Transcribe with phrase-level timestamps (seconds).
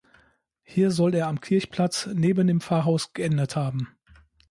[0.63, 3.95] Hier soll er am Kirchplatz neben dem Pfarrhaus geendet haben.